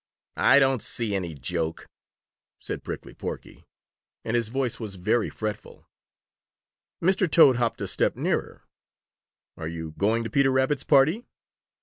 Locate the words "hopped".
7.57-7.81